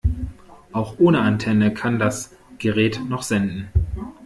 Auch 0.71 0.97
ohne 0.97 1.19
Antenne 1.19 1.71
kann 1.75 1.99
das 1.99 2.31
Gerät 2.57 2.99
noch 3.07 3.21
senden. 3.21 3.69